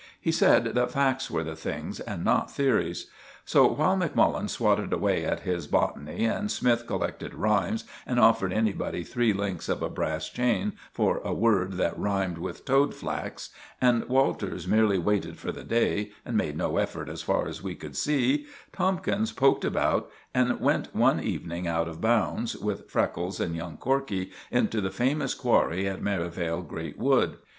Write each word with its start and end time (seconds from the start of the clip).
He 0.19 0.31
said 0.31 0.63
that 0.63 0.91
facts 0.91 1.29
were 1.29 1.43
the 1.43 1.55
things, 1.55 1.99
and 1.99 2.25
not 2.25 2.49
theories. 2.49 3.05
So 3.45 3.67
while 3.67 3.95
Macmullen 3.95 4.47
swatted 4.49 4.91
away 4.91 5.23
at 5.23 5.41
his 5.41 5.67
botany, 5.67 6.25
and 6.25 6.49
Smythe 6.49 6.87
collected 6.87 7.35
rhymes 7.35 7.83
and 8.07 8.19
offered 8.19 8.51
anybody 8.51 9.03
three 9.03 9.31
links 9.31 9.69
of 9.69 9.83
a 9.83 9.91
brass 9.91 10.27
chain 10.27 10.73
for 10.91 11.21
a 11.23 11.35
word 11.35 11.73
that 11.73 11.99
rhymed 11.99 12.39
with 12.39 12.65
toad 12.65 12.95
flax, 12.95 13.51
and 13.79 14.03
Walters 14.05 14.67
merely 14.67 14.97
waited 14.97 15.37
for 15.37 15.51
the 15.51 15.63
day, 15.63 16.11
and 16.25 16.35
made 16.35 16.57
no 16.57 16.77
effort 16.77 17.07
as 17.07 17.21
far 17.21 17.47
as 17.47 17.61
we 17.61 17.75
could 17.75 17.95
see, 17.95 18.47
Tomkins 18.73 19.31
poked 19.31 19.63
about, 19.63 20.09
and 20.33 20.59
went 20.59 20.95
one 20.95 21.19
evening 21.19 21.67
out 21.67 21.87
of 21.87 22.01
bounds, 22.01 22.57
with 22.57 22.89
Freckles 22.89 23.39
and 23.39 23.55
young 23.55 23.77
Corkey, 23.77 24.31
into 24.49 24.81
the 24.81 24.89
famous 24.89 25.35
quarry 25.35 25.87
at 25.87 26.01
Merivale 26.01 26.63
Great 26.63 26.97
Wood. 26.97 27.37